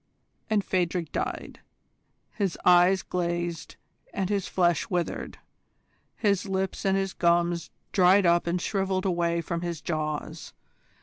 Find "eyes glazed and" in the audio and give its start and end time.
2.65-4.31